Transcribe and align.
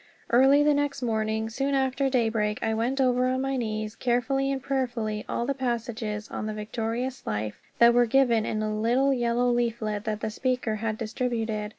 Early 0.31 0.63
the 0.63 0.73
next 0.73 1.03
morning, 1.03 1.47
soon 1.51 1.75
after 1.75 2.09
daybreak, 2.09 2.57
I 2.63 2.73
went 2.73 2.99
over 2.99 3.27
on 3.27 3.41
my 3.41 3.55
knees 3.55 3.95
carefully 3.95 4.51
and 4.51 4.59
prayerfully 4.59 5.23
all 5.29 5.45
the 5.45 5.53
passages 5.53 6.27
on 6.31 6.47
the 6.47 6.55
Victorious 6.55 7.27
Life 7.27 7.61
that 7.77 7.93
were 7.93 8.07
given 8.07 8.43
in 8.43 8.63
a 8.63 8.75
little 8.75 9.13
yellow 9.13 9.51
leaflet 9.51 10.05
that 10.05 10.21
the 10.21 10.31
speaker 10.31 10.77
had 10.77 10.97
distributed. 10.97 11.69